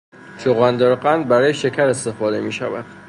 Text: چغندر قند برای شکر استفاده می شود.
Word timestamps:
چغندر 0.37 0.95
قند 0.95 1.27
برای 1.27 1.53
شکر 1.53 1.85
استفاده 1.85 2.41
می 2.41 2.51
شود. 2.51 2.85